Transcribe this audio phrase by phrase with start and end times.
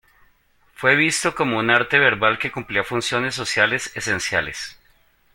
[0.73, 4.79] Fue visto como un arte verbal que cumplía funciones sociales esenciales.